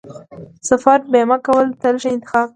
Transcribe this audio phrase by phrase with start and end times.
[0.59, 2.49] د سفر بیمه کول تل ښه انتخاب دی.